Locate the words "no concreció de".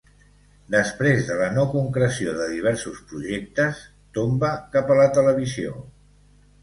1.57-2.47